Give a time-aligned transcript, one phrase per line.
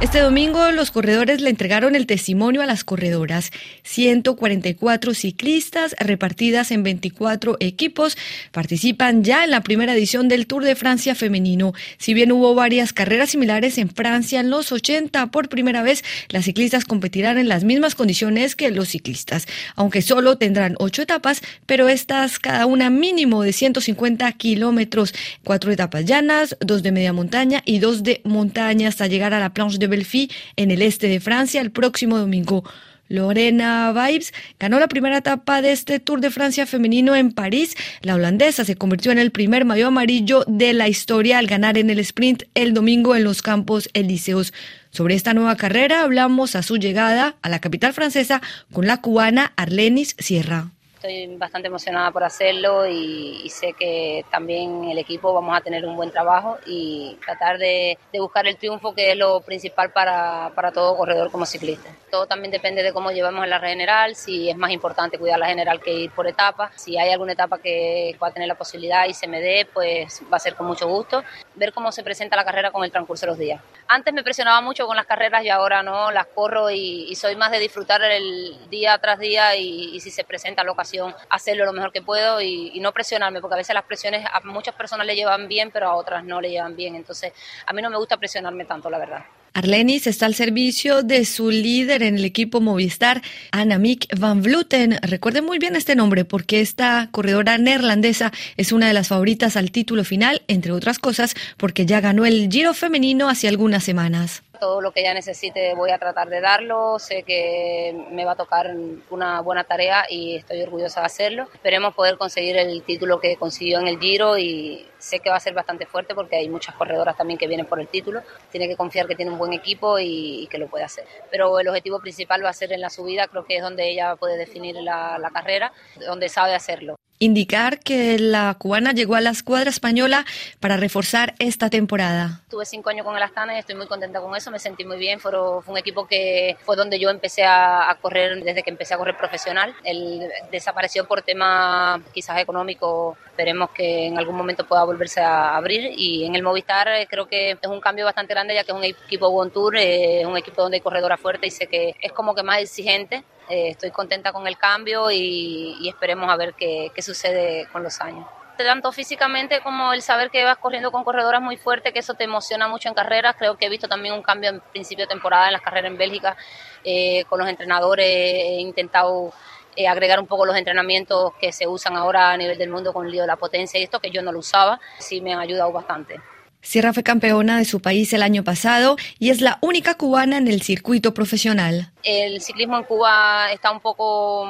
[0.00, 3.50] Este domingo los corredores le entregaron el testimonio a las corredoras.
[3.82, 8.16] 144 ciclistas repartidas en 24 equipos
[8.52, 11.72] participan ya en la primera edición del Tour de Francia femenino.
[11.98, 16.44] Si bien hubo varias carreras similares en Francia en los 80, por primera vez las
[16.44, 21.88] ciclistas competirán en las mismas condiciones que los ciclistas, aunque solo tendrán ocho etapas, pero
[21.88, 25.12] estas cada una mínimo de 150 kilómetros,
[25.42, 29.52] cuatro etapas llanas, dos de media montaña y dos de montaña hasta llegar a la
[29.52, 32.64] planche de Belfi en el este de Francia el próximo domingo.
[33.08, 37.74] Lorena Vibes ganó la primera etapa de este Tour de Francia femenino en París.
[38.02, 41.90] La holandesa se convirtió en el primer mayo amarillo de la historia al ganar en
[41.90, 44.52] el sprint el domingo en los Campos Elíseos.
[44.90, 49.52] Sobre esta nueva carrera hablamos a su llegada a la capital francesa con la cubana
[49.56, 50.70] Arlenis Sierra.
[50.98, 55.94] Estoy bastante emocionada por hacerlo y, sé que también el equipo vamos a tener un
[55.94, 60.96] buen trabajo y tratar de, buscar el triunfo que es lo principal para, para, todo
[60.96, 61.88] corredor como ciclista.
[62.10, 65.80] Todo también depende de cómo llevamos la general, si es más importante cuidar la general
[65.80, 66.72] que ir por etapa.
[66.74, 70.20] Si hay alguna etapa que va a tener la posibilidad y se me dé, pues
[70.32, 71.22] va a ser con mucho gusto.
[71.54, 73.62] Ver cómo se presenta la carrera con el transcurso de los días.
[73.86, 77.52] Antes me presionaba mucho con las carreras y ahora no, las corro y, soy más
[77.52, 80.87] de disfrutar el día tras día y, y si se presenta la ocasión
[81.30, 84.74] hacerlo lo mejor que puedo y, no presionarme, porque a veces las presiones a muchas
[84.74, 86.94] personas le llevan bien, pero a otras no le llevan bien.
[86.94, 87.32] Entonces,
[87.66, 89.24] a mí no me gusta presionarme tanto, la verdad.
[89.54, 94.98] Arlenis está al servicio de su líder en el equipo Movistar, Annemiek van Vluten.
[95.02, 99.72] Recuerden muy bien este nombre porque esta corredora neerlandesa es una de las favoritas al
[99.72, 104.42] título final, entre otras cosas, porque ya ganó el Giro femenino hace algunas semanas.
[104.58, 106.98] Todo lo que ella necesite voy a tratar de darlo.
[106.98, 108.74] Sé que me va a tocar
[109.10, 111.48] una buena tarea y estoy orgullosa de hacerlo.
[111.54, 115.40] Esperemos poder conseguir el título que consiguió en el Giro y sé que va a
[115.40, 118.22] ser bastante fuerte porque hay muchas corredoras también que vienen por el título.
[118.50, 121.04] Tiene que confiar que tiene un buen equipo y, que lo puede hacer.
[121.30, 124.16] Pero el objetivo principal va a ser en la subida, creo que es donde ella
[124.16, 125.72] puede definir la, carrera,
[126.06, 130.24] donde sabe hacerlo indicar que la cubana llegó a la escuadra española
[130.60, 132.42] para reforzar esta temporada.
[132.48, 134.98] Tuve cinco años con el Astana y estoy muy contenta con eso, me sentí muy
[134.98, 138.94] bien, fue, fue un equipo que fue donde yo empecé a, correr desde que empecé
[138.94, 139.74] a correr profesional.
[139.84, 145.92] Él desapareció por tema quizás económico, esperemos que en algún momento pueda volverse a abrir
[145.96, 148.76] y en el Movistar eh, creo que es un cambio bastante grande ya que es
[148.76, 151.94] un equipo One Tour, eh, es un equipo donde hay corredora fuerte y sé que
[152.00, 156.54] es como que más exigente eh, estoy contenta con el cambio y, esperemos a ver
[156.54, 158.26] qué, sucede con los años
[158.56, 162.24] tanto físicamente como el saber que vas corriendo con corredoras muy fuertes, que eso te
[162.24, 163.36] emociona mucho en carreras.
[163.38, 165.96] Creo que he visto también un cambio en principio de temporada en las carreras en
[165.96, 166.36] Bélgica.
[166.82, 169.32] Eh, con los entrenadores he intentado
[169.76, 173.06] eh, agregar un poco los entrenamientos que se usan ahora a nivel del mundo con
[173.06, 174.80] el lío de la potencia y esto, que yo no lo usaba.
[174.98, 176.20] Sí me han ayudado bastante.
[176.60, 180.48] Sierra fue campeona de su país el año pasado y es la única cubana en
[180.48, 181.92] el circuito profesional.
[182.02, 184.48] El ciclismo en Cuba está un poco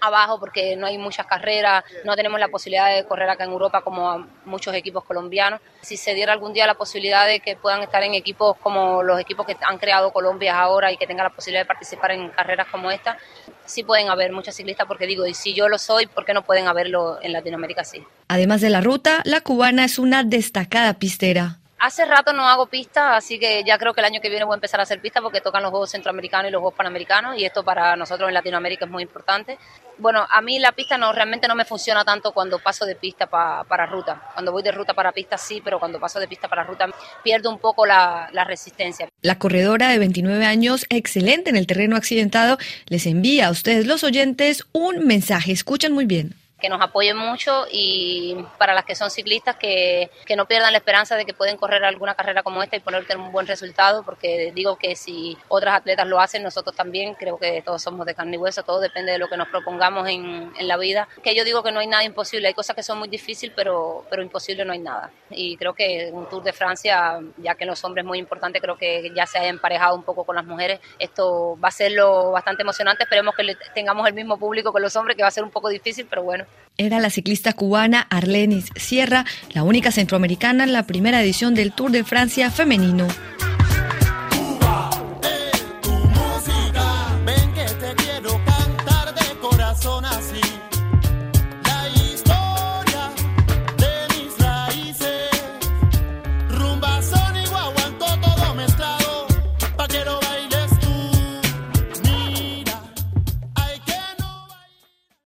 [0.00, 3.82] abajo porque no hay muchas carreras, no tenemos la posibilidad de correr acá en Europa
[3.82, 5.60] como muchos equipos colombianos.
[5.80, 9.20] Si se diera algún día la posibilidad de que puedan estar en equipos como los
[9.20, 12.66] equipos que han creado Colombia ahora y que tengan la posibilidad de participar en carreras
[12.70, 13.18] como esta,
[13.64, 16.42] sí pueden haber muchas ciclistas porque digo, y si yo lo soy, ¿por qué no
[16.42, 18.02] pueden haberlo en Latinoamérica sí?
[18.28, 21.58] Además de la ruta, la cubana es una destacada pistera.
[21.80, 24.54] Hace rato no hago pista, así que ya creo que el año que viene voy
[24.54, 27.44] a empezar a hacer pista porque tocan los Juegos Centroamericanos y los Juegos Panamericanos y
[27.44, 29.58] esto para nosotros en Latinoamérica es muy importante.
[29.96, 33.26] Bueno, a mí la pista no realmente no me funciona tanto cuando paso de pista
[33.26, 34.20] para ruta.
[34.34, 36.88] Cuando voy de ruta para pista sí, pero cuando paso de pista para ruta
[37.22, 39.08] pierdo un poco la, la resistencia.
[39.22, 44.02] La corredora de 29 años, excelente en el terreno accidentado, les envía a ustedes los
[44.02, 45.52] oyentes un mensaje.
[45.52, 50.36] Escuchen muy bien que nos apoyen mucho y para las que son ciclistas que, que,
[50.36, 53.32] no pierdan la esperanza de que pueden correr alguna carrera como esta y ponerte un
[53.32, 57.82] buen resultado, porque digo que si otras atletas lo hacen, nosotros también, creo que todos
[57.82, 60.76] somos de carne y hueso, todo depende de lo que nos propongamos en, en la
[60.76, 63.54] vida, que yo digo que no hay nada imposible, hay cosas que son muy difíciles,
[63.54, 65.10] pero, pero imposible no hay nada.
[65.30, 68.76] Y creo que un Tour de Francia, ya que los hombres es muy importante, creo
[68.76, 72.32] que ya se ha emparejado un poco con las mujeres, esto va a ser lo
[72.32, 75.44] bastante emocionante, esperemos que tengamos el mismo público que los hombres, que va a ser
[75.44, 76.44] un poco difícil, pero bueno,
[76.78, 81.90] era la ciclista cubana Arlenis Sierra, la única centroamericana en la primera edición del Tour
[81.90, 83.06] de Francia femenino.